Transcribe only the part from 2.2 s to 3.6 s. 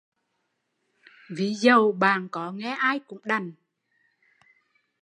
có nghe ai cũng đành